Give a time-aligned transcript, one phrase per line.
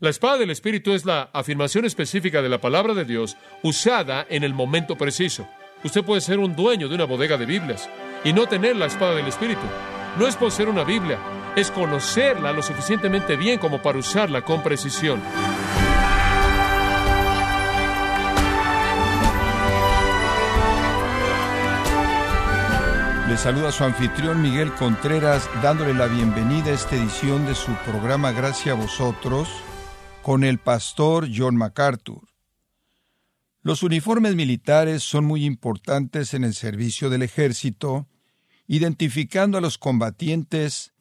[0.00, 4.44] La espada del Espíritu es la afirmación específica de la palabra de Dios usada en
[4.44, 5.46] el momento preciso.
[5.84, 7.86] Usted puede ser un dueño de una bodega de Biblias
[8.24, 9.60] y no tener la espada del Espíritu.
[10.18, 11.18] No es poseer una Biblia,
[11.54, 15.20] es conocerla lo suficientemente bien como para usarla con precisión.
[23.28, 28.32] Le saluda su anfitrión Miguel Contreras dándole la bienvenida a esta edición de su programa
[28.32, 29.62] Gracias a vosotros
[30.30, 32.28] con el pastor John MacArthur.
[33.62, 38.06] Los uniformes militares son muy importantes en el servicio del ejército,
[38.68, 40.92] identificando a los combatientes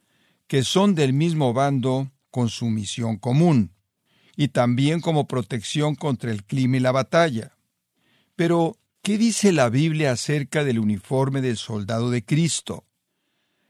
[0.48, 3.76] que son del mismo bando con su misión común,
[4.36, 7.56] y también como protección contra el clima y la batalla.
[8.36, 12.84] Pero, ¿Qué dice la Biblia acerca del uniforme del soldado de Cristo?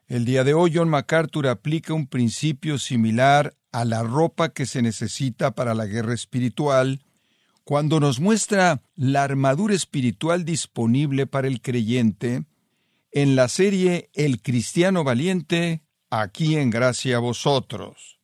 [0.07, 4.81] El día de hoy John MacArthur aplica un principio similar a la ropa que se
[4.81, 7.01] necesita para la guerra espiritual,
[7.63, 12.43] cuando nos muestra la armadura espiritual disponible para el creyente
[13.11, 18.19] en la serie El cristiano valiente, aquí en gracia a vosotros.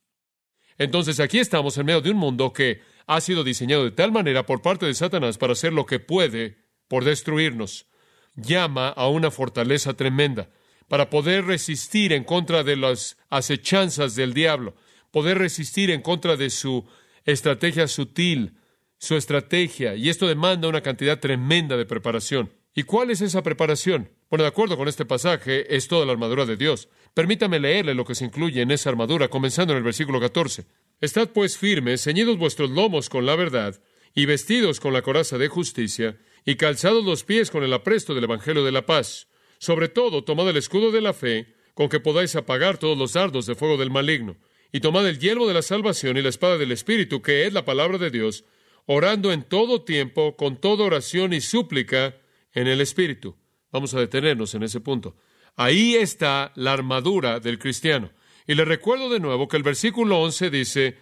[0.78, 4.45] Entonces aquí estamos en medio de un mundo que ha sido diseñado de tal manera
[4.45, 7.88] por parte de Satanás para hacer lo que puede por destruirnos.
[8.36, 10.50] Llama a una fortaleza tremenda
[10.88, 14.75] para poder resistir en contra de las acechanzas del diablo,
[15.16, 16.83] poder resistir en contra de su
[17.23, 18.58] estrategia sutil,
[18.97, 22.52] su estrategia, y esto demanda una cantidad tremenda de preparación.
[22.73, 24.11] ¿Y cuál es esa preparación?
[24.30, 26.89] Bueno, de acuerdo con este pasaje, es toda la armadura de Dios.
[27.13, 30.66] Permítame leerle lo que se incluye en esa armadura, comenzando en el versículo 14.
[30.99, 33.81] Estad pues firmes, ceñidos vuestros lomos con la verdad,
[34.13, 38.25] y vestidos con la coraza de justicia, y calzados los pies con el apresto del
[38.25, 39.30] Evangelio de la paz.
[39.59, 43.45] Sobre todo, tomad el escudo de la fe, con que podáis apagar todos los dardos
[43.45, 44.36] de fuego del maligno,
[44.71, 47.66] y tomad el yelmo de la salvación y la espada del Espíritu, que es la
[47.66, 48.45] palabra de Dios,
[48.85, 52.16] orando en todo tiempo, con toda oración y súplica
[52.53, 53.36] en el Espíritu.
[53.71, 55.15] Vamos a detenernos en ese punto.
[55.55, 58.11] Ahí está la armadura del cristiano.
[58.48, 60.98] Y le recuerdo de nuevo que el versículo 11 dice,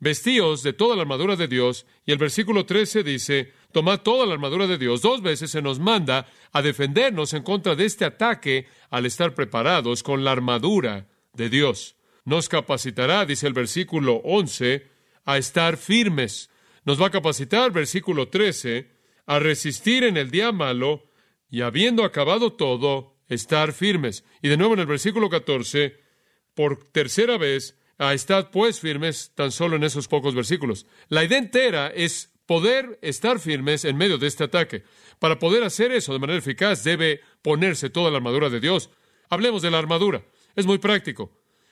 [0.00, 4.32] Vestíos de toda la armadura de Dios, y el versículo 13 dice, tomad toda la
[4.32, 5.02] armadura de Dios.
[5.02, 10.02] Dos veces se nos manda a defendernos en contra de este ataque al estar preparados
[10.02, 11.96] con la armadura de Dios.
[12.24, 14.86] Nos capacitará, dice el versículo 11,
[15.24, 16.50] a estar firmes.
[16.84, 18.90] Nos va a capacitar, versículo 13,
[19.26, 21.04] a resistir en el día malo
[21.48, 24.24] y habiendo acabado todo, estar firmes.
[24.42, 25.98] Y de nuevo en el versículo 14,
[26.54, 30.86] por tercera vez, a estar pues firmes tan solo en esos pocos versículos.
[31.08, 34.82] La idea entera es poder estar firmes en medio de este ataque.
[35.18, 38.90] Para poder hacer eso de manera eficaz debe ponerse toda la armadura de Dios.
[39.28, 40.24] Hablemos de la armadura.
[40.56, 41.30] Es muy práctico.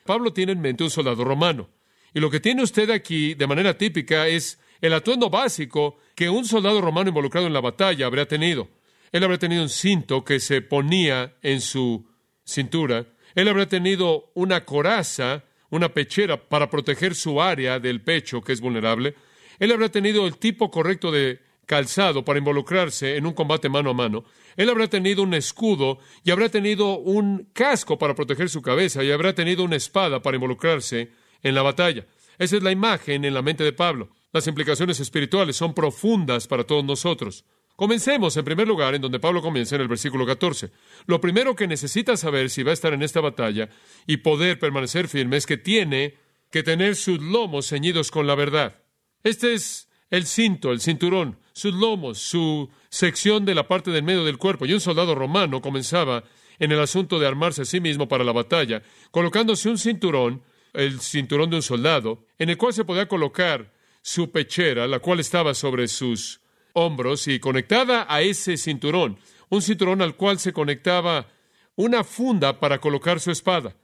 [0.08, 1.68] Pablo tiene en mente un soldado romano.
[2.14, 6.46] Y lo que tiene usted aquí de manera típica es el atuendo básico que un
[6.46, 8.70] soldado romano involucrado en la batalla habría tenido.
[9.12, 12.08] Él habría tenido un cinto que se ponía en su
[12.42, 13.04] cintura.
[13.34, 18.62] Él habría tenido una coraza, una pechera para proteger su área del pecho que es
[18.62, 19.14] vulnerable.
[19.58, 23.94] Él habrá tenido el tipo correcto de calzado para involucrarse en un combate mano a
[23.94, 24.24] mano.
[24.56, 29.12] Él habrá tenido un escudo y habrá tenido un casco para proteger su cabeza y
[29.12, 31.12] habrá tenido una espada para involucrarse
[31.42, 32.06] en la batalla.
[32.38, 34.08] Esa es la imagen en la mente de Pablo.
[34.32, 37.44] Las implicaciones espirituales son profundas para todos nosotros.
[37.76, 40.70] Comencemos en primer lugar en donde Pablo comienza en el versículo 14.
[41.06, 43.68] Lo primero que necesita saber si va a estar en esta batalla
[44.06, 46.16] y poder permanecer firme es que tiene
[46.50, 48.82] que tener sus lomos ceñidos con la verdad.
[49.22, 54.24] Este es el cinto, el cinturón, sus lomos, su sección de la parte del medio
[54.24, 54.66] del cuerpo.
[54.66, 56.24] Y un soldado romano comenzaba
[56.58, 60.42] en el asunto de armarse a sí mismo para la batalla, colocándose un cinturón,
[60.72, 65.20] el cinturón de un soldado, en el cual se podía colocar su pechera, la cual
[65.20, 66.40] estaba sobre sus
[66.72, 71.28] hombros y conectada a ese cinturón, un cinturón al cual se conectaba
[71.76, 73.76] una funda para colocar su espada.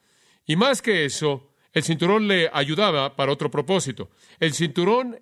[0.46, 4.10] Y más que eso, el cinturón le ayudaba para otro propósito.
[4.40, 5.20] El cinturón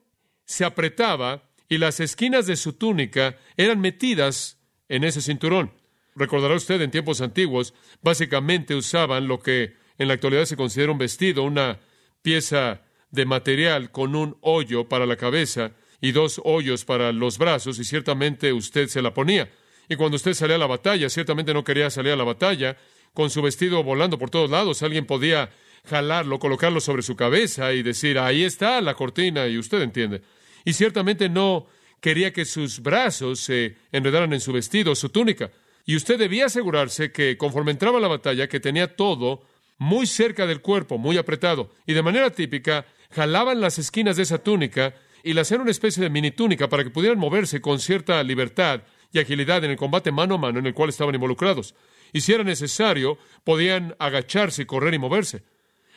[0.53, 4.59] se apretaba y las esquinas de su túnica eran metidas
[4.89, 5.73] en ese cinturón.
[6.15, 7.73] Recordará usted, en tiempos antiguos,
[8.03, 11.81] básicamente usaban lo que en la actualidad se considera un vestido, una
[12.21, 15.73] pieza de material con un hoyo para la cabeza
[16.03, 19.51] y dos hoyos para los brazos, y ciertamente usted se la ponía.
[19.89, 22.77] Y cuando usted salía a la batalla, ciertamente no quería salir a la batalla
[23.15, 24.83] con su vestido volando por todos lados.
[24.83, 25.51] Alguien podía
[25.89, 30.21] jalarlo, colocarlo sobre su cabeza y decir, ahí está la cortina, y usted entiende.
[30.65, 31.67] Y ciertamente no
[32.01, 35.51] quería que sus brazos se enredaran en su vestido, su túnica.
[35.85, 39.43] Y usted debía asegurarse que, conforme entraba la batalla, que tenía todo
[39.79, 41.71] muy cerca del cuerpo, muy apretado.
[41.87, 44.95] Y de manera típica, jalaban las esquinas de esa túnica
[45.25, 48.83] y le hacían una especie de mini túnica para que pudieran moverse con cierta libertad
[49.13, 51.75] y agilidad en el combate mano a mano en el cual estaban involucrados.
[52.13, 55.43] Y si era necesario, podían agacharse, correr y moverse.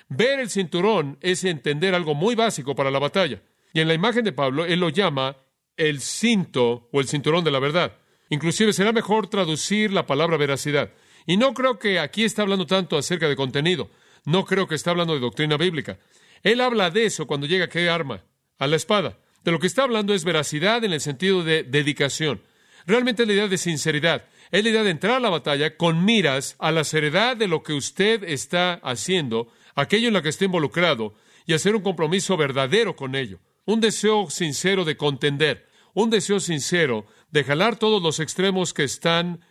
[0.08, 3.42] Ver el cinturón es entender algo muy básico para la batalla.
[3.76, 5.36] Y en la imagen de Pablo, él lo llama
[5.76, 7.98] el cinto o el cinturón de la verdad.
[8.30, 10.94] Inclusive será mejor traducir la palabra veracidad.
[11.28, 13.90] Y no creo que aquí está hablando tanto acerca de contenido.
[14.24, 16.00] No creo que está hablando de doctrina bíblica.
[16.42, 18.24] Él habla de eso cuando llega a qué arma,
[18.60, 19.20] a la espada.
[19.44, 22.42] De lo que está hablando es veracidad en el sentido de dedicación.
[22.88, 24.24] Realmente es la idea de sinceridad.
[24.52, 27.62] Es la idea de entrar a la batalla con miras a la seriedad de lo
[27.62, 31.14] que usted está haciendo, aquello en lo que está involucrado,
[31.46, 33.42] y hacer un compromiso verdadero con ello.
[33.66, 35.68] Un deseo sincero de contender.
[35.94, 39.42] Un deseo sincero de jalar todos los extremos que están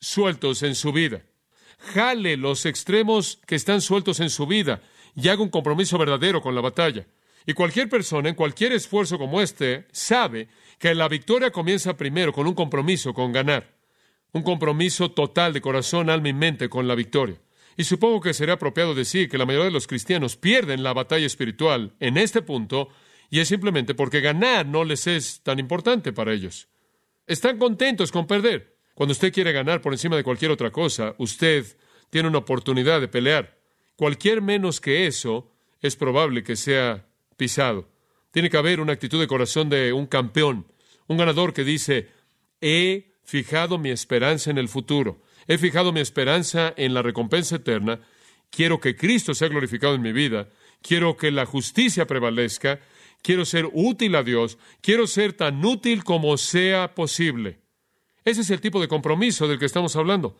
[0.00, 1.22] sueltos en su vida.
[1.94, 4.82] Jale los extremos que están sueltos en su vida
[5.14, 7.06] y haga un compromiso verdadero con la batalla.
[7.46, 10.48] Y cualquier persona en cualquier esfuerzo como este sabe
[10.78, 13.74] que la victoria comienza primero con un compromiso con ganar.
[14.32, 17.36] Un compromiso total de corazón, alma y mente con la victoria.
[17.76, 21.26] Y supongo que sería apropiado decir que la mayoría de los cristianos pierden la batalla
[21.26, 22.88] espiritual en este punto
[23.32, 26.68] y es simplemente porque ganar no les es tan importante para ellos.
[27.26, 28.76] Están contentos con perder.
[28.92, 31.64] Cuando usted quiere ganar por encima de cualquier otra cosa, usted
[32.10, 33.56] tiene una oportunidad de pelear.
[33.96, 35.50] Cualquier menos que eso
[35.80, 37.06] es probable que sea
[37.38, 37.88] pisado.
[38.32, 40.66] Tiene que haber una actitud de corazón de un campeón,
[41.06, 42.10] un ganador que dice,
[42.60, 48.00] he fijado mi esperanza en el futuro, he fijado mi esperanza en la recompensa eterna,
[48.50, 50.50] quiero que Cristo sea glorificado en mi vida,
[50.82, 52.80] quiero que la justicia prevalezca,
[53.22, 57.60] quiero ser útil a Dios, quiero ser tan útil como sea posible.
[58.24, 60.36] Ese es el tipo de compromiso del que estamos hablando.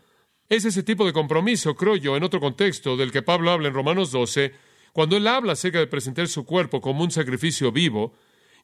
[0.49, 3.75] Es ese tipo de compromiso, creo yo, en otro contexto del que Pablo habla en
[3.75, 4.53] Romanos 12,
[4.93, 8.15] cuando él habla acerca de presentar su cuerpo como un sacrificio vivo,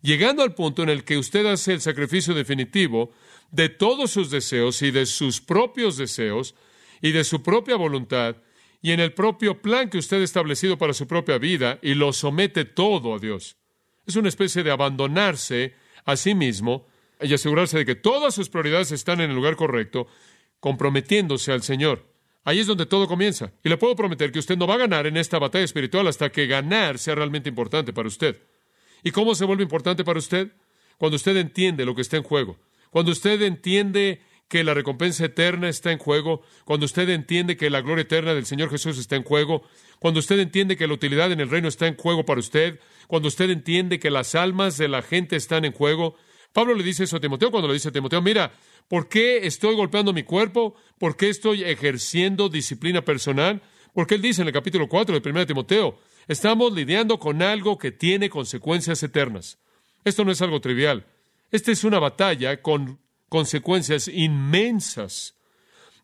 [0.03, 3.13] llegando al punto en el que usted hace el sacrificio definitivo
[3.51, 6.55] de todos sus deseos y de sus propios deseos
[7.01, 8.37] y de su propia voluntad
[8.81, 12.13] y en el propio plan que usted ha establecido para su propia vida y lo
[12.13, 13.57] somete todo a Dios.
[14.09, 15.75] Es una especie de abandonarse
[16.07, 16.87] a sí mismo
[17.21, 20.07] y asegurarse de que todas sus prioridades están en el lugar correcto,
[20.61, 22.07] comprometiéndose al Señor.
[22.43, 23.53] Ahí es donde todo comienza.
[23.63, 26.33] Y le puedo prometer que usted no va a ganar en esta batalla espiritual hasta
[26.33, 28.41] que ganar sea realmente importante para usted.
[29.03, 30.53] ¿Y cómo se vuelve importante para usted?
[30.97, 32.57] Cuando usted entiende lo que está en juego.
[32.89, 37.83] Cuando usted entiende que la recompensa eterna está en juego, cuando usted entiende que la
[37.83, 39.63] gloria eterna del Señor Jesús está en juego,
[39.99, 43.29] cuando usted entiende que la utilidad en el reino está en juego para usted, cuando
[43.29, 46.17] usted entiende que las almas de la gente están en juego,
[46.53, 48.53] Pablo le dice eso a Timoteo cuando le dice a Timoteo, mira,
[48.89, 50.75] ¿por qué estoy golpeando mi cuerpo?
[50.99, 53.61] ¿Por qué estoy ejerciendo disciplina personal?
[53.93, 57.93] Porque él dice en el capítulo 4 de 1 Timoteo, estamos lidiando con algo que
[57.93, 59.59] tiene consecuencias eternas.
[60.05, 61.07] Esto no es algo trivial.
[61.51, 62.99] Esta es una batalla con
[63.29, 65.35] consecuencias inmensas.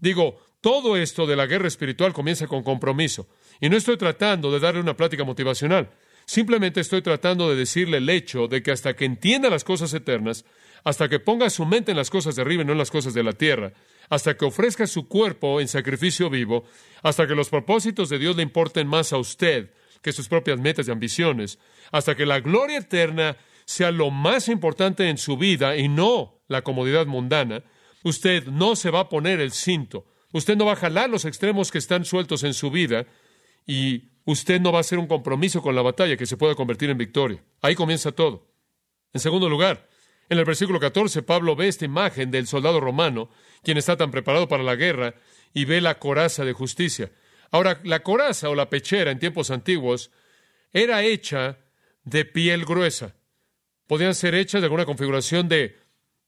[0.01, 3.29] Digo, todo esto de la guerra espiritual comienza con compromiso.
[3.61, 5.91] Y no estoy tratando de darle una plática motivacional.
[6.27, 10.45] Simplemente estoy tratando de decirle el hecho de que hasta que entienda las cosas eternas,
[10.83, 13.13] hasta que ponga su mente en las cosas de arriba y no en las cosas
[13.13, 13.73] de la tierra,
[14.09, 16.65] hasta que ofrezca su cuerpo en sacrificio vivo,
[17.03, 20.89] hasta que los propósitos de Dios le importen más a usted que sus propias metas
[20.89, 21.59] y ambiciones,
[21.91, 26.63] hasta que la gloria eterna sea lo más importante en su vida y no la
[26.63, 27.65] comodidad mundana,
[28.03, 31.71] usted no se va a poner el cinto, usted no va a jalar los extremos
[31.71, 33.07] que están sueltos en su vida
[33.67, 36.91] y usted no va a hacer un compromiso con la batalla que se pueda convertir
[36.91, 37.43] en victoria.
[37.63, 38.51] Ahí comienza todo.
[39.13, 39.89] En segundo lugar,
[40.29, 43.31] en el versículo 14, Pablo ve esta imagen del soldado romano,
[43.63, 45.15] quien está tan preparado para la guerra,
[45.53, 47.13] y ve la coraza de justicia.
[47.51, 50.11] Ahora, la coraza o la pechera en tiempos antiguos
[50.73, 51.59] era hecha
[52.03, 53.15] de piel gruesa.
[53.87, 55.79] Podían ser hechas de alguna configuración de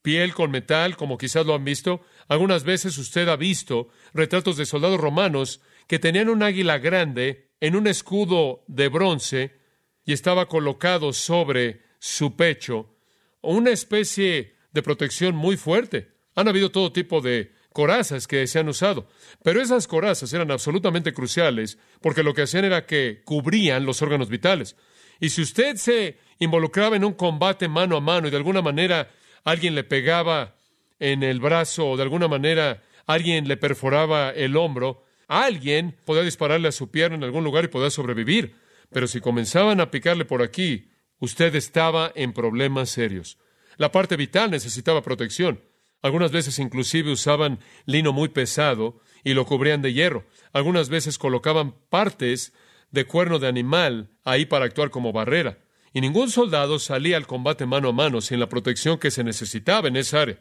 [0.07, 2.01] piel con metal, como quizás lo han visto.
[2.29, 7.75] Algunas veces usted ha visto retratos de soldados romanos que tenían un águila grande en
[7.75, 9.57] un escudo de bronce
[10.05, 12.95] y estaba colocado sobre su pecho,
[13.41, 16.13] una especie de protección muy fuerte.
[16.37, 19.09] Han habido todo tipo de corazas que se han usado,
[19.43, 24.29] pero esas corazas eran absolutamente cruciales porque lo que hacían era que cubrían los órganos
[24.29, 24.77] vitales.
[25.19, 29.11] Y si usted se involucraba en un combate mano a mano y de alguna manera
[29.47, 30.57] alguien le pegaba
[30.99, 36.69] en el brazo o de alguna manera alguien le perforaba el hombro, Alguien podía dispararle
[36.69, 38.55] a su pierna en algún lugar y podía sobrevivir,
[38.91, 43.39] pero si comenzaban a picarle por aquí, usted estaba en problemas serios.
[43.77, 45.63] La parte vital necesitaba protección.
[46.01, 50.25] Algunas veces inclusive usaban lino muy pesado y lo cubrían de hierro.
[50.53, 52.53] Algunas veces colocaban partes
[52.93, 55.59] de cuerno de animal ahí para actuar como barrera.
[55.97, 59.89] Y ningún soldado salía al combate mano a mano sin la protección que se necesitaba
[59.89, 60.39] en esa área.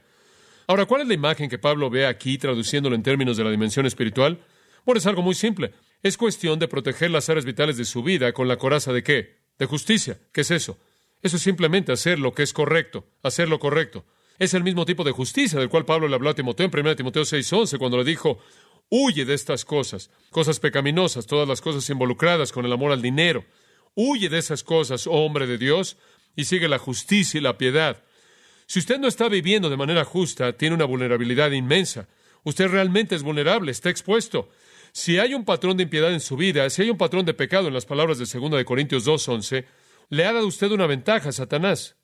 [0.68, 3.86] Ahora, ¿cuál es la imagen que Pablo ve aquí traduciéndolo en términos de la dimensión
[3.86, 4.38] espiritual?
[4.86, 5.72] Bueno, es algo muy simple.
[6.04, 9.38] Es cuestión de proteger las áreas vitales de su vida con la coraza de qué?
[9.58, 10.20] De justicia.
[10.34, 10.78] ¿Qué es eso?
[11.22, 14.04] Eso es simplemente hacer lo que es correcto, hacer lo correcto.
[14.38, 16.98] Es el mismo tipo de justicia del cual Pablo le habló a Timoteo en 1
[16.98, 18.40] Timoteo 6:11 cuando le dijo,
[18.90, 23.46] huye de estas cosas, cosas pecaminosas, todas las cosas involucradas con el amor al dinero.
[23.96, 25.98] Huye de esas cosas, oh hombre de Dios,
[26.36, 28.04] y sigue la justicia y la piedad.
[28.68, 32.08] Si usted no está viviendo de manera justa, tiene una vulnerabilidad inmensa.
[32.44, 34.50] Usted realmente es vulnerable, está expuesto.
[34.92, 37.68] Si hay un patrón de impiedad en su vida, si hay un patrón de pecado
[37.68, 39.66] en las palabras de 2 de Corintios 2:11,
[40.10, 41.96] le ha dado usted una ventaja a Satanás.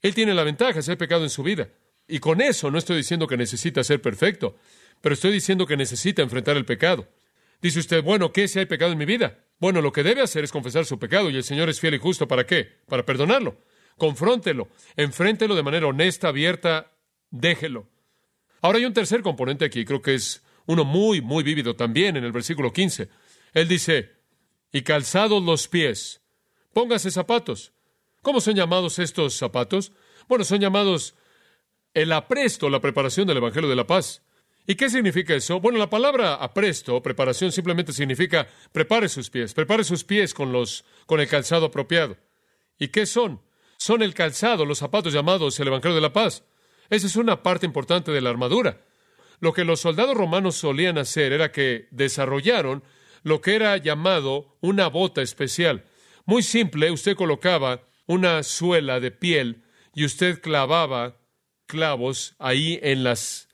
[0.00, 1.70] Él tiene la ventaja de hay pecado en su vida.
[2.06, 4.56] Y con eso no estoy diciendo que necesita ser perfecto,
[5.00, 7.08] pero estoy diciendo que necesita enfrentar el pecado.
[7.60, 9.44] Dice usted, bueno, ¿qué si hay pecado en mi vida?
[9.58, 11.98] Bueno, lo que debe hacer es confesar su pecado y el Señor es fiel y
[11.98, 12.28] justo.
[12.28, 12.78] ¿Para qué?
[12.86, 13.58] Para perdonarlo.
[13.96, 16.92] Confróntelo, enfréntelo de manera honesta, abierta,
[17.30, 17.88] déjelo.
[18.60, 22.24] Ahora hay un tercer componente aquí, creo que es uno muy, muy vívido también en
[22.24, 23.08] el versículo 15.
[23.54, 24.12] Él dice,
[24.72, 26.20] y calzados los pies,
[26.72, 27.72] póngase zapatos.
[28.22, 29.92] ¿Cómo son llamados estos zapatos?
[30.28, 31.14] Bueno, son llamados
[31.94, 34.22] el apresto, la preparación del Evangelio de la Paz.
[34.70, 35.60] ¿Y qué significa eso?
[35.60, 40.84] Bueno, la palabra apresto, preparación, simplemente significa prepare sus pies, prepare sus pies con, los,
[41.06, 42.18] con el calzado apropiado.
[42.78, 43.40] ¿Y qué son?
[43.78, 46.44] Son el calzado, los zapatos llamados el Evangelio de la Paz.
[46.90, 48.84] Esa es una parte importante de la armadura.
[49.40, 52.84] Lo que los soldados romanos solían hacer era que desarrollaron
[53.22, 55.86] lo que era llamado una bota especial.
[56.26, 61.16] Muy simple, usted colocaba una suela de piel y usted clavaba
[61.66, 63.47] clavos ahí en las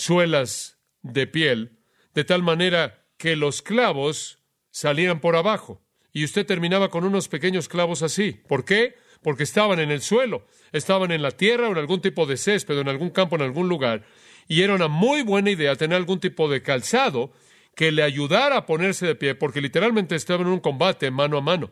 [0.00, 1.78] suelas de piel,
[2.14, 4.38] de tal manera que los clavos
[4.70, 5.82] salían por abajo.
[6.12, 8.32] Y usted terminaba con unos pequeños clavos así.
[8.32, 8.96] ¿Por qué?
[9.22, 12.78] Porque estaban en el suelo, estaban en la tierra o en algún tipo de césped
[12.78, 14.04] en algún campo, en algún lugar.
[14.48, 17.32] Y era una muy buena idea tener algún tipo de calzado
[17.76, 21.40] que le ayudara a ponerse de pie, porque literalmente estaba en un combate mano a
[21.40, 21.70] mano.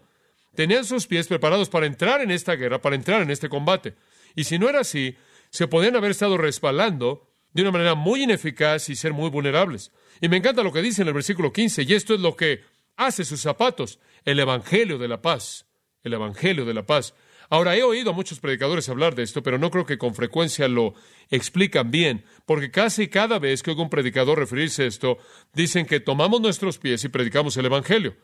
[0.54, 3.94] Tenían sus pies preparados para entrar en esta guerra, para entrar en este combate.
[4.37, 5.16] Y si no era así,
[5.50, 9.93] se podían haber estado respaldando de una manera muy ineficaz y ser muy vulnerables.
[10.21, 12.62] Y me encanta lo que dice en el versículo 15, y esto es lo que
[12.97, 15.67] hace sus zapatos, el Evangelio de la paz,
[16.02, 17.14] el Evangelio de la paz.
[17.50, 20.69] Ahora, he oído a muchos predicadores hablar de esto, pero no creo que con frecuencia
[20.69, 20.95] lo
[21.31, 25.17] explican bien, porque casi cada vez que oigo un predicador referirse a esto,
[25.55, 28.17] dicen que tomamos nuestros pies y predicamos el Evangelio.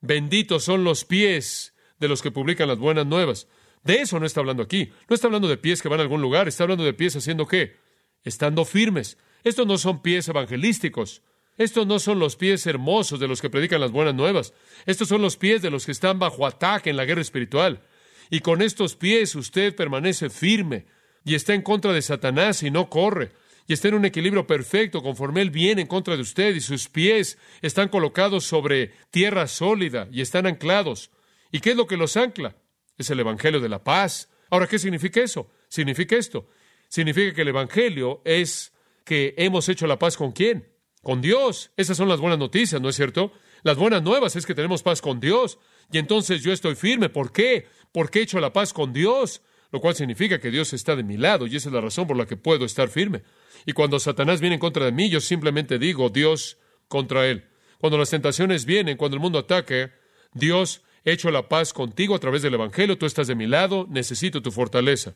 [0.00, 3.46] Benditos son los pies de los que publican las buenas nuevas.
[3.84, 4.90] De eso no está hablando aquí.
[5.08, 7.46] No está hablando de pies que van a algún lugar, está hablando de pies haciendo
[7.46, 7.76] qué?
[8.24, 9.18] Estando firmes.
[9.44, 11.22] Estos no son pies evangelísticos.
[11.58, 14.54] Estos no son los pies hermosos de los que predican las buenas nuevas.
[14.86, 17.82] Estos son los pies de los que están bajo ataque en la guerra espiritual.
[18.30, 20.86] Y con estos pies usted permanece firme
[21.24, 23.32] y está en contra de Satanás y no corre.
[23.66, 26.88] Y está en un equilibrio perfecto conforme Él viene en contra de usted y sus
[26.88, 31.10] pies están colocados sobre tierra sólida y están anclados.
[31.52, 32.56] ¿Y qué es lo que los ancla?
[32.96, 34.30] Es el Evangelio de la paz.
[34.50, 35.50] Ahora, ¿qué significa eso?
[35.68, 36.48] Significa esto
[36.92, 40.68] significa que el Evangelio es que hemos hecho la paz con quién?
[41.02, 41.70] Con Dios.
[41.78, 43.32] Esas son las buenas noticias, ¿no es cierto?
[43.62, 45.58] Las buenas nuevas es que tenemos paz con Dios.
[45.90, 47.08] Y entonces yo estoy firme.
[47.08, 47.66] ¿Por qué?
[47.92, 49.40] Porque he hecho la paz con Dios.
[49.70, 52.14] Lo cual significa que Dios está de mi lado y esa es la razón por
[52.14, 53.22] la que puedo estar firme.
[53.64, 56.58] Y cuando Satanás viene en contra de mí, yo simplemente digo Dios
[56.88, 57.48] contra él.
[57.78, 59.92] Cuando las tentaciones vienen, cuando el mundo ataque,
[60.34, 63.86] Dios, he hecho la paz contigo a través del Evangelio, tú estás de mi lado,
[63.88, 65.14] necesito tu fortaleza.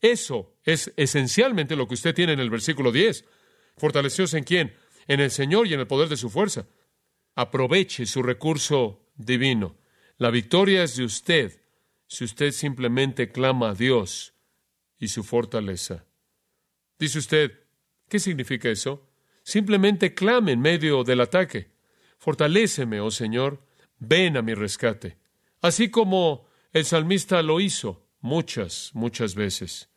[0.00, 3.24] Eso es esencialmente lo que usted tiene en el versículo 10.
[3.76, 4.74] ¿Fortalecidos en quién?
[5.06, 6.66] En el Señor y en el poder de su fuerza.
[7.34, 9.76] Aproveche su recurso divino.
[10.16, 11.62] La victoria es de usted
[12.06, 14.34] si usted simplemente clama a Dios
[14.98, 16.04] y su fortaleza.
[16.98, 17.52] Dice usted,
[18.08, 19.08] ¿qué significa eso?
[19.42, 21.70] Simplemente clame en medio del ataque.
[22.18, 23.62] Fortaléceme, oh Señor,
[23.98, 25.16] ven a mi rescate.
[25.60, 29.88] Así como el salmista lo hizo muchas, muchas veces.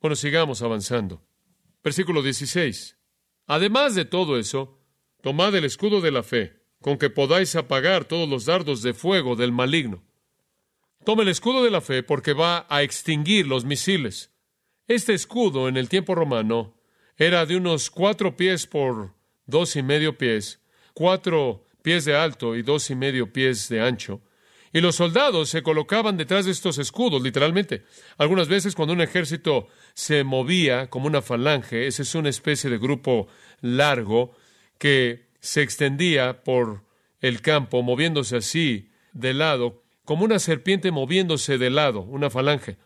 [0.00, 1.22] Bueno, sigamos avanzando.
[1.82, 2.96] Versículo 16.
[3.46, 4.80] Además de todo eso,
[5.20, 9.36] tomad el escudo de la fe, con que podáis apagar todos los dardos de fuego
[9.36, 10.02] del maligno.
[11.04, 14.30] Tome el escudo de la fe porque va a extinguir los misiles.
[14.86, 16.76] Este escudo en el tiempo romano
[17.16, 19.14] era de unos cuatro pies por
[19.46, 20.60] dos y medio pies,
[20.94, 24.22] cuatro pies de alto y dos y medio pies de ancho,
[24.72, 27.84] y los soldados se colocaban detrás de estos escudos, literalmente.
[28.16, 32.78] Algunas veces cuando un ejército se movía como una falange, ese es una especie de
[32.78, 33.28] grupo
[33.60, 34.34] largo
[34.78, 36.82] que se extendía por
[37.20, 42.76] el campo, moviéndose así de lado, como una serpiente moviéndose de lado, una falange.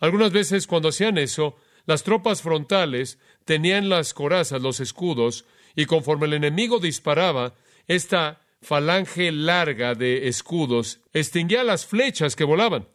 [0.00, 5.44] Algunas veces cuando hacían eso, las tropas frontales tenían las corazas, los escudos,
[5.76, 7.54] y conforme el enemigo disparaba,
[7.86, 12.88] esta falange larga de escudos extinguía las flechas que volaban.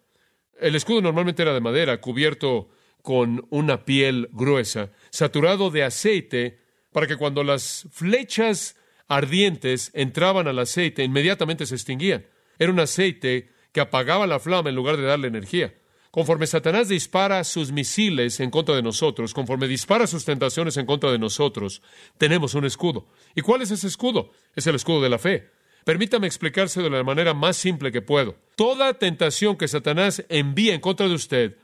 [0.59, 2.69] El escudo normalmente era de madera, cubierto
[3.01, 6.59] con una piel gruesa, saturado de aceite,
[6.91, 8.75] para que cuando las flechas
[9.07, 12.25] ardientes entraban al aceite, inmediatamente se extinguían.
[12.57, 15.73] Era un aceite que apagaba la flama en lugar de darle energía.
[16.11, 21.11] Conforme Satanás dispara sus misiles en contra de nosotros, conforme dispara sus tentaciones en contra
[21.11, 21.83] de nosotros,
[22.17, 23.07] tenemos un escudo.
[23.35, 24.31] ¿Y cuál es ese escudo?
[24.55, 25.51] Es el escudo de la fe.
[25.89, 28.35] Permítame explicarse de la manera más simple que puedo.
[28.55, 31.57] Toda tentación que Satanás envía en contra de usted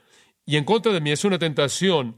[0.48, 2.17] y en contra de mí es una tentación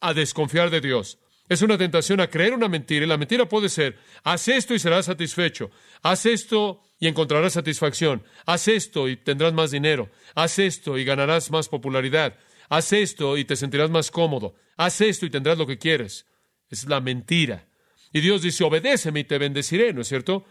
[0.00, 1.18] a desconfiar de Dios.
[1.48, 4.78] Es una tentación a creer una mentira y la mentira puede ser, haz esto y
[4.78, 5.72] serás satisfecho,
[6.04, 11.50] haz esto y encontrarás satisfacción, haz esto y tendrás más dinero, haz esto y ganarás
[11.50, 15.78] más popularidad, haz esto y te sentirás más cómodo, haz esto y tendrás lo que
[15.78, 16.24] quieres.
[16.70, 17.66] Es la mentira.
[18.12, 20.44] Y Dios dice, obedéceme y te bendeciré, ¿no es cierto?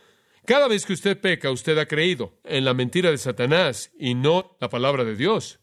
[0.45, 4.57] Cada vez que usted peca, usted ha creído en la mentira de Satanás y no
[4.59, 5.59] la palabra de Dios.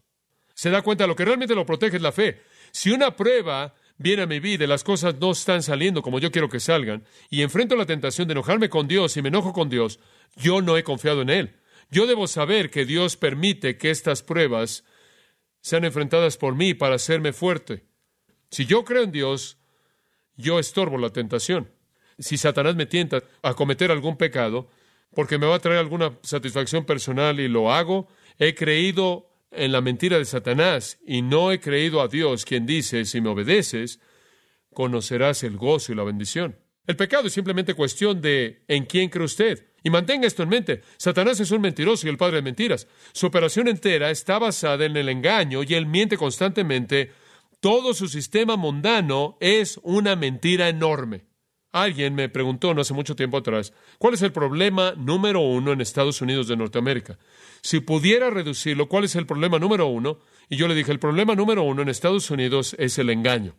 [0.54, 2.42] Se da cuenta, lo que realmente lo protege es la fe.
[2.70, 6.30] Si una prueba viene a mi vida y las cosas no están saliendo como yo
[6.30, 9.68] quiero que salgan, y enfrento la tentación de enojarme con Dios y me enojo con
[9.68, 9.98] Dios,
[10.36, 11.56] yo no he confiado en Él.
[11.90, 14.84] Yo debo saber que Dios permite que estas pruebas
[15.60, 17.84] sean enfrentadas por mí para hacerme fuerte.
[18.50, 19.58] Si yo creo en Dios,
[20.36, 21.77] yo estorbo la tentación
[22.18, 24.68] si Satanás me tienta a cometer algún pecado,
[25.14, 28.08] porque me va a traer alguna satisfacción personal y lo hago,
[28.38, 33.04] he creído en la mentira de Satanás y no he creído a Dios, quien dice,
[33.04, 34.00] si me obedeces,
[34.74, 36.56] conocerás el gozo y la bendición.
[36.86, 39.66] El pecado es simplemente cuestión de en quién cree usted.
[39.84, 40.82] Y mantenga esto en mente.
[40.96, 42.88] Satanás es un mentiroso y el padre de mentiras.
[43.12, 47.12] Su operación entera está basada en el engaño y él miente constantemente.
[47.60, 51.27] Todo su sistema mundano es una mentira enorme.
[51.72, 55.82] Alguien me preguntó no hace mucho tiempo atrás, ¿cuál es el problema número uno en
[55.82, 57.18] Estados Unidos de Norteamérica?
[57.60, 60.18] Si pudiera reducirlo, ¿cuál es el problema número uno?
[60.48, 63.54] Y yo le dije, el problema número uno en Estados Unidos es el engaño.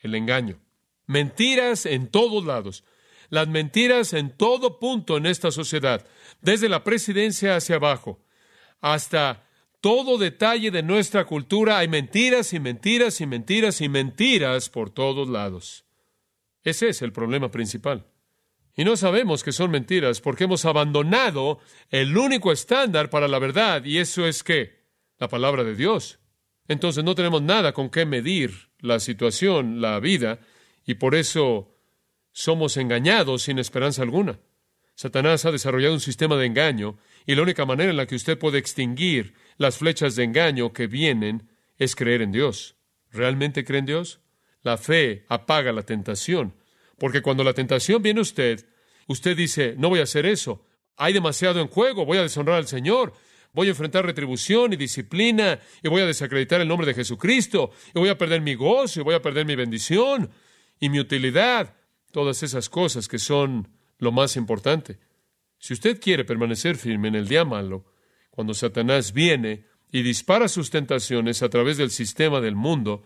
[0.00, 0.58] El engaño.
[1.06, 2.82] Mentiras en todos lados.
[3.30, 6.06] Las mentiras en todo punto en esta sociedad,
[6.40, 8.20] desde la presidencia hacia abajo,
[8.80, 9.48] hasta
[9.80, 15.28] todo detalle de nuestra cultura, hay mentiras y mentiras y mentiras y mentiras por todos
[15.28, 15.83] lados.
[16.64, 18.06] Ese es el problema principal.
[18.76, 23.84] Y no sabemos que son mentiras porque hemos abandonado el único estándar para la verdad,
[23.84, 24.82] y eso es que
[25.18, 26.18] la palabra de Dios.
[26.66, 30.40] Entonces no tenemos nada con qué medir la situación, la vida,
[30.84, 31.76] y por eso
[32.32, 34.40] somos engañados sin esperanza alguna.
[34.96, 38.38] Satanás ha desarrollado un sistema de engaño, y la única manera en la que usted
[38.38, 41.48] puede extinguir las flechas de engaño que vienen
[41.78, 42.76] es creer en Dios.
[43.10, 44.20] ¿Realmente cree en Dios?
[44.64, 46.54] La fe apaga la tentación,
[46.98, 48.66] porque cuando la tentación viene a usted,
[49.06, 50.64] usted dice, no voy a hacer eso,
[50.96, 53.12] hay demasiado en juego, voy a deshonrar al Señor,
[53.52, 57.98] voy a enfrentar retribución y disciplina, y voy a desacreditar el nombre de Jesucristo, y
[57.98, 60.30] voy a perder mi gozo, y voy a perder mi bendición,
[60.80, 61.76] y mi utilidad,
[62.10, 64.98] todas esas cosas que son lo más importante.
[65.58, 67.84] Si usted quiere permanecer firme en el día malo,
[68.30, 73.04] cuando Satanás viene y dispara sus tentaciones a través del sistema del mundo,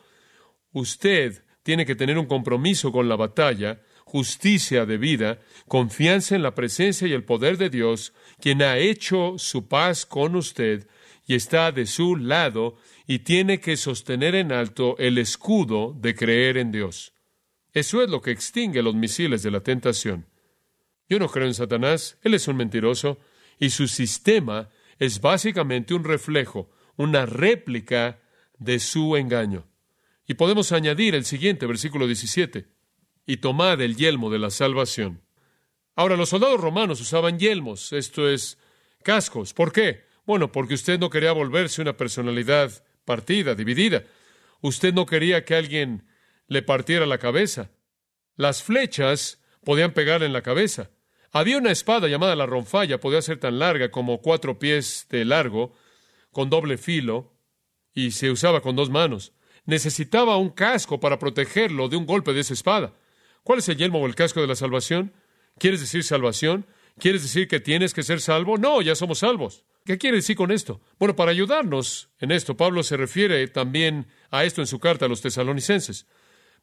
[0.73, 6.55] usted tiene que tener un compromiso con la batalla, justicia de vida, confianza en la
[6.55, 10.89] presencia y el poder de Dios, quien ha hecho su paz con usted
[11.27, 12.77] y está de su lado
[13.07, 17.13] y tiene que sostener en alto el escudo de creer en Dios.
[17.75, 20.25] Eso es lo que extingue los misiles de la tentación.
[21.07, 23.19] Yo no creo en Satanás, él es un mentiroso,
[23.59, 28.23] y su sistema es básicamente un reflejo, una réplica
[28.57, 29.68] de su engaño.
[30.29, 32.67] Y podemos añadir el siguiente, versículo 17,
[33.27, 35.23] y tomad el yelmo de la salvación.
[35.97, 38.59] Ahora, los soldados romanos usaban yelmos, esto es,
[39.03, 39.55] cascos.
[39.55, 40.05] ¿Por qué?
[40.27, 44.05] Bueno, porque usted no quería volverse una personalidad partida, dividida.
[44.61, 46.07] Usted no quería que alguien
[46.47, 47.71] le partiera la cabeza.
[48.37, 50.91] Las flechas podían pegar en la cabeza.
[51.33, 55.75] Había una espada llamada la ronfalla, podía ser tan larga como cuatro pies de largo,
[56.33, 57.33] con doble filo,
[57.95, 59.33] y se usaba con dos manos
[59.69, 62.95] necesitaba un casco para protegerlo de un golpe de esa espada.
[63.45, 65.13] ¿Cuál es el yelmo o el casco de la salvación?
[65.59, 66.65] ¿Quieres decir salvación?
[66.99, 68.57] ¿Quieres decir que tienes que ser salvo?
[68.57, 69.65] No, ya somos salvos.
[69.85, 70.81] ¿Qué quiere decir con esto?
[70.99, 75.09] Bueno, para ayudarnos en esto, Pablo se refiere también a esto en su carta a
[75.09, 76.07] los tesalonicenses.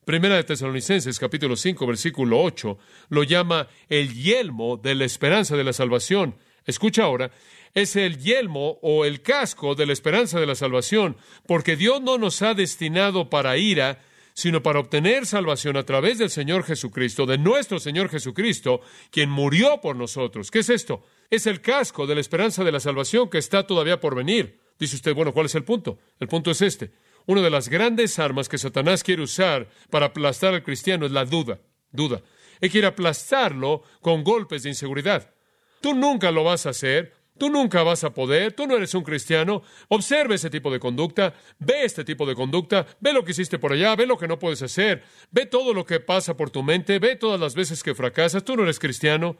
[0.04, 2.78] Primera de Tesalonicenses, capítulo 5, versículo 8,
[3.10, 6.36] lo llama el yelmo de la esperanza de la salvación.
[6.66, 7.30] Escucha ahora,
[7.76, 12.18] es el yelmo o el casco de la esperanza de la salvación, porque Dios no
[12.18, 14.02] nos ha destinado para ira,
[14.34, 19.82] sino para obtener salvación a través del Señor Jesucristo, de nuestro Señor Jesucristo, quien murió
[19.82, 20.52] por nosotros.
[20.52, 21.04] ¿Qué es esto?
[21.30, 24.60] Es el casco de la esperanza de la salvación que está todavía por venir.
[24.80, 26.00] Dice usted, bueno, ¿cuál es el punto?
[26.20, 26.92] El punto es este.
[27.26, 31.26] Una de las grandes armas que Satanás quiere usar para aplastar al cristiano es la
[31.26, 31.60] duda.
[31.92, 32.22] Duda.
[32.62, 35.34] Él quiere aplastarlo con golpes de inseguridad.
[35.82, 39.04] Tú nunca lo vas a hacer, tú nunca vas a poder, tú no eres un
[39.04, 39.62] cristiano.
[39.90, 43.74] Observe ese tipo de conducta, ve este tipo de conducta, ve lo que hiciste por
[43.74, 47.00] allá, ve lo que no puedes hacer, ve todo lo que pasa por tu mente,
[47.00, 49.38] ve todas las veces que fracasas, tú no eres cristiano.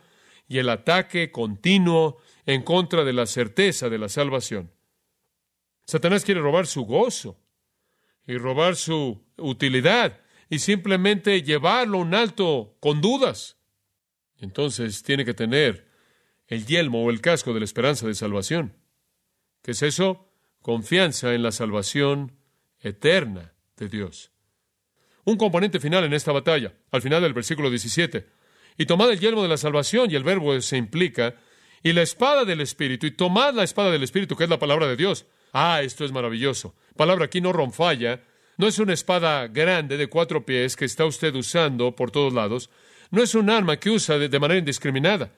[0.48, 4.72] Y el ataque continuo en contra de la certeza de la salvación.
[5.86, 7.40] Satanás quiere robar su gozo
[8.28, 13.58] y robar su utilidad y simplemente llevarlo a un alto con dudas.
[14.38, 15.85] Entonces tiene que tener
[16.48, 18.74] el yelmo o el casco de la esperanza de salvación.
[19.62, 20.32] ¿Qué es eso?
[20.62, 22.38] Confianza en la salvación
[22.80, 24.32] eterna de Dios.
[25.24, 28.28] Un componente final en esta batalla, al final del versículo 17.
[28.78, 31.36] Y tomad el yelmo de la salvación, y el verbo se implica,
[31.82, 34.88] y la espada del Espíritu, y tomad la espada del Espíritu, que es la palabra
[34.88, 35.26] de Dios.
[35.54, 36.76] Ah, esto es maravilloso.
[36.96, 38.22] Palabra aquí no ronfalla,
[38.58, 42.70] no es una espada grande de cuatro pies que está usted usando por todos lados.
[43.12, 45.32] No es un arma que usa de, manera indiscriminada.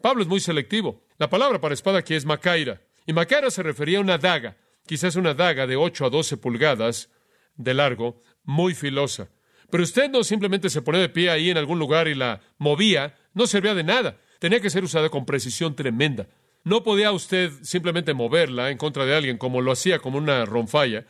[0.00, 1.04] Pablo es muy selectivo.
[1.18, 2.80] La palabra para espada aquí es macaira.
[3.06, 7.10] Y macaira se refería a una daga, quizás una daga de 8 a 12 pulgadas
[7.56, 9.28] de largo, muy filosa.
[9.70, 13.16] Pero usted no simplemente se ponía de pie ahí en algún lugar y la movía,
[13.34, 14.18] no servía de nada.
[14.38, 16.28] Tenía que ser usada con precisión tremenda.
[16.64, 21.06] No podía usted simplemente moverla en contra de alguien como lo hacía como una ronfalla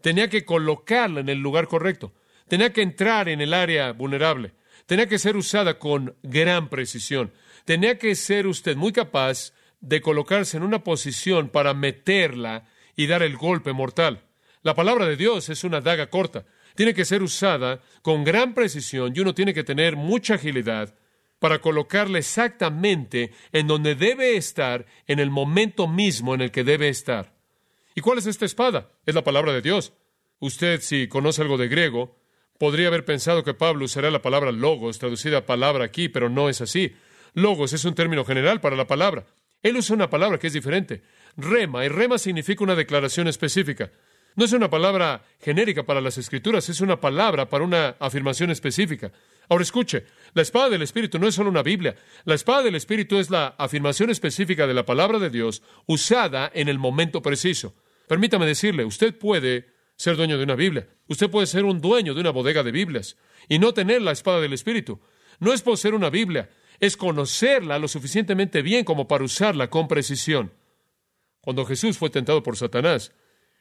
[0.00, 2.12] tenía que colocarla en el lugar correcto,
[2.48, 4.52] tenía que entrar en el área vulnerable,
[4.86, 7.32] tenía que ser usada con gran precisión,
[7.68, 9.52] tenía que ser usted muy capaz
[9.82, 12.64] de colocarse en una posición para meterla
[12.96, 14.24] y dar el golpe mortal.
[14.62, 19.12] La palabra de Dios es una daga corta, tiene que ser usada con gran precisión
[19.14, 20.94] y uno tiene que tener mucha agilidad
[21.40, 26.88] para colocarla exactamente en donde debe estar en el momento mismo en el que debe
[26.88, 27.34] estar.
[27.94, 28.92] ¿Y cuál es esta espada?
[29.04, 29.92] Es la palabra de Dios.
[30.38, 32.16] Usted, si conoce algo de griego,
[32.58, 36.62] podría haber pensado que Pablo usará la palabra logos, traducida palabra aquí, pero no es
[36.62, 36.94] así.
[37.34, 39.26] Logos es un término general para la palabra.
[39.62, 41.02] Él usa una palabra que es diferente.
[41.36, 43.90] Rema, y rema significa una declaración específica.
[44.36, 49.10] No es una palabra genérica para las escrituras, es una palabra para una afirmación específica.
[49.48, 51.96] Ahora escuche, la espada del Espíritu no es solo una Biblia.
[52.24, 56.68] La espada del Espíritu es la afirmación específica de la palabra de Dios usada en
[56.68, 57.74] el momento preciso.
[58.06, 60.86] Permítame decirle, usted puede ser dueño de una Biblia.
[61.08, 63.16] Usted puede ser un dueño de una bodega de Biblias
[63.48, 65.00] y no tener la espada del Espíritu.
[65.40, 66.48] No es poseer una Biblia,
[66.80, 70.52] es conocerla lo suficientemente bien como para usarla con precisión.
[71.40, 73.12] Cuando Jesús fue tentado por Satanás,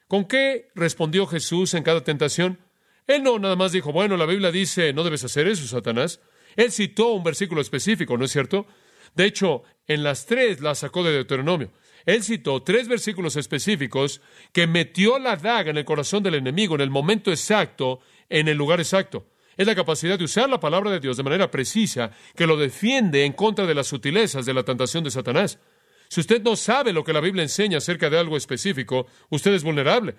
[0.08, 2.60] ¿con qué respondió Jesús en cada tentación?
[3.08, 6.20] Él no nada más dijo, bueno, la Biblia dice, no debes hacer eso, Satanás.
[6.56, 8.68] Él citó un versículo específico, ¿no es cierto?
[9.16, 11.72] De hecho, en las tres la sacó de Deuteronomio.
[12.06, 16.82] Él citó tres versículos específicos que metió la daga en el corazón del enemigo en
[16.82, 18.00] el momento exacto,
[18.30, 19.28] en el lugar exacto.
[19.58, 23.26] Es la capacidad de usar la palabra de Dios de manera precisa que lo defiende
[23.26, 25.60] en contra de las sutilezas de la tentación de Satanás.
[26.10, 29.64] Si usted no sabe lo que la Biblia enseña acerca de algo específico, usted es
[29.64, 30.16] vulnerable.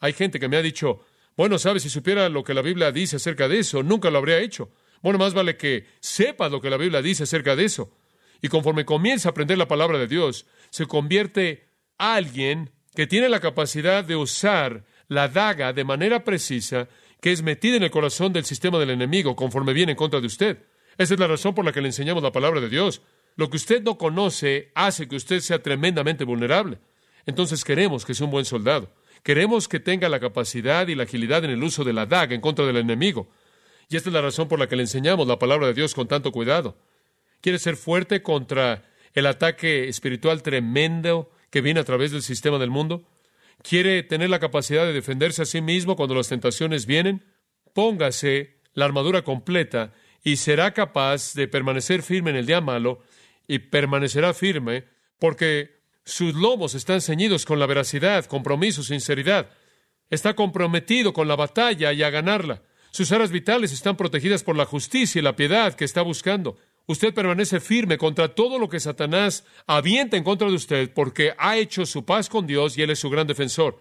[0.00, 1.00] Hay gente que me ha dicho,
[1.36, 4.40] bueno, sabe, si supiera lo que la Biblia dice acerca de eso, nunca lo habría
[4.40, 4.70] hecho.
[5.02, 7.96] Bueno, más vale que sepa lo que la Biblia dice acerca de eso.
[8.42, 13.40] Y conforme comienza a aprender la palabra de Dios, se convierte alguien que tiene la
[13.40, 16.88] capacidad de usar la daga de manera precisa
[17.20, 20.26] que es metida en el corazón del sistema del enemigo conforme viene en contra de
[20.26, 20.58] usted.
[20.96, 23.02] Esa es la razón por la que le enseñamos la palabra de Dios.
[23.36, 26.78] Lo que usted no conoce hace que usted sea tremendamente vulnerable.
[27.26, 28.92] Entonces queremos que sea un buen soldado.
[29.22, 32.40] Queremos que tenga la capacidad y la agilidad en el uso de la daga en
[32.40, 33.28] contra del enemigo.
[33.88, 36.08] Y esta es la razón por la que le enseñamos la palabra de Dios con
[36.08, 36.76] tanto cuidado.
[37.40, 42.70] ¿Quiere ser fuerte contra el ataque espiritual tremendo que viene a través del sistema del
[42.70, 43.04] mundo?
[43.62, 47.24] ¿Quiere tener la capacidad de defenderse a sí mismo cuando las tentaciones vienen?
[47.74, 49.92] Póngase la armadura completa
[50.22, 53.02] y será capaz de permanecer firme en el día malo
[53.46, 54.84] y permanecerá firme
[55.18, 59.50] porque sus lomos están ceñidos con la veracidad, compromiso, sinceridad.
[60.10, 62.62] Está comprometido con la batalla y a ganarla.
[62.90, 66.56] Sus aras vitales están protegidas por la justicia y la piedad que está buscando.
[66.88, 71.58] Usted permanece firme contra todo lo que Satanás avienta en contra de usted porque ha
[71.58, 73.78] hecho su paz con Dios y Él es su gran defensor.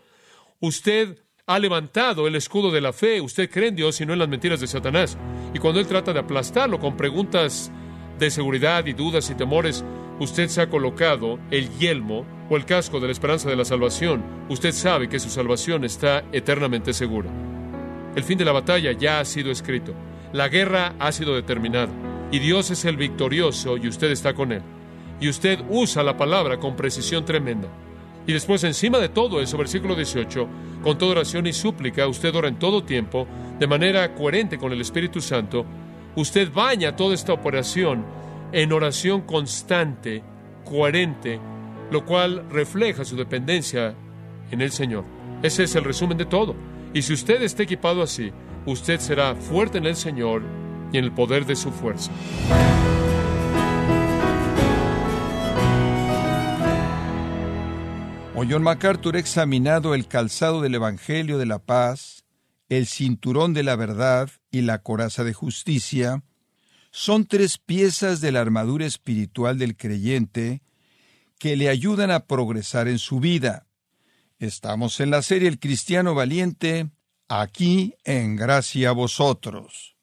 [0.60, 4.20] Usted ha levantado el escudo de la fe, usted cree en Dios y no en
[4.20, 5.18] las mentiras de Satanás.
[5.54, 7.72] Y cuando Él trata de aplastarlo con preguntas
[8.20, 9.86] de seguridad y dudas y temores,
[10.20, 14.22] usted se ha colocado el yelmo o el casco de la esperanza de la salvación,
[14.50, 17.30] usted sabe que su salvación está eternamente segura.
[18.18, 19.94] El fin de la batalla ya ha sido escrito.
[20.34, 22.17] La guerra ha sido determinada.
[22.32, 24.62] Y Dios es el victorioso y usted está con él.
[25.20, 27.70] Y usted usa la palabra con precisión tremenda.
[28.28, 30.48] Y después, encima de todo eso, versículo 18,
[30.84, 33.26] con toda oración y súplica, usted ora en todo tiempo,
[33.58, 35.66] de manera coherente con el Espíritu Santo,
[36.16, 38.06] usted baña toda esta operación
[38.52, 40.24] en oración constante,
[40.66, 41.40] coherente,
[41.90, 43.96] lo cual refleja su dependencia
[44.52, 45.06] en el Señor.
[45.42, 46.54] Ese es el resumen de todo.
[46.94, 48.32] Y si usted está equipado así,
[48.66, 50.42] usted será fuerte en el Señor
[50.92, 52.12] y en el poder de su fuerza.
[58.36, 62.24] O John MacArthur ha examinado el calzado del Evangelio de la paz,
[62.70, 66.24] el cinturón de la verdad y la coraza de justicia,
[66.92, 70.62] son tres piezas de la armadura espiritual del creyente
[71.40, 73.68] que le ayudan a progresar en su vida.
[74.40, 76.90] Estamos en la serie El Cristiano Valiente,
[77.28, 79.97] aquí en Gracia a Vosotros.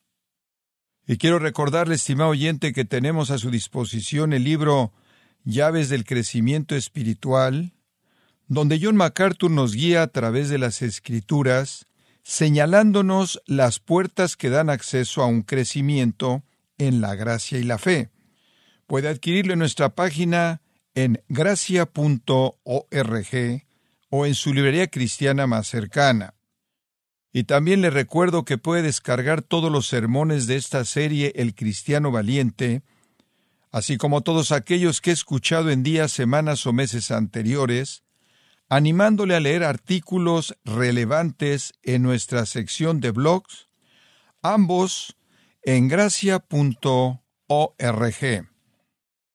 [1.07, 4.93] Y quiero recordarle, estimado oyente, que tenemos a su disposición el libro
[5.45, 7.75] Llaves del Crecimiento Espiritual,
[8.49, 11.87] donde John MacArthur nos guía a través de las Escrituras,
[12.23, 16.43] señalándonos las puertas que dan acceso a un crecimiento
[16.79, 18.11] en la gracia y la fe.
[18.87, 20.63] Puede adquirirlo en nuestra página
[20.95, 22.55] en gracia.org
[24.09, 26.35] o en su librería cristiana más cercana.
[27.37, 32.13] Y también le recuerdo que puede descargar todos los sermones de esta serie El Cristiano
[32.13, 32.83] Valiente,
[33.73, 38.05] así como todos aquellos que he escuchado en días, semanas o meses anteriores,
[38.69, 43.69] animándole a leer artículos relevantes en nuestra sección de blogs,
[44.41, 45.17] ambos
[45.65, 46.39] en gracia.org.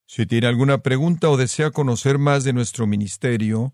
[0.05, 3.73] Si tiene alguna pregunta o desea conocer más de nuestro ministerio,